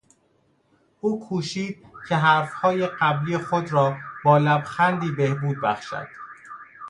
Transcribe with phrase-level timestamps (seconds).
[1.01, 6.07] او کوشید که حرفهای قبلی خود را با لبخندی بهبود بخشد.